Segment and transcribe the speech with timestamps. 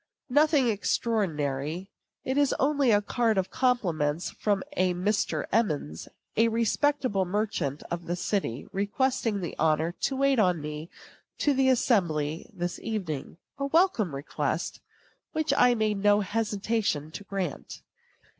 [0.31, 1.91] Nothing extraordinary;
[2.25, 5.45] it is only a card of compliments from a Mr.
[5.51, 10.89] Emmons, a respectable merchant of this city, requesting the honor to wait on me
[11.41, 14.79] to the assembly this evening a welcome request,
[15.33, 17.83] which I made no hesitation to grant.